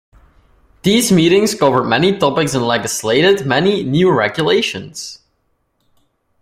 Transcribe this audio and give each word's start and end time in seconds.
These 0.81 1.11
meetings 1.11 1.53
covered 1.53 1.83
many 1.83 2.17
topics 2.17 2.55
and 2.55 2.65
legislated 2.65 3.45
many 3.45 3.83
new 3.83 4.11
regulations. 4.11 5.19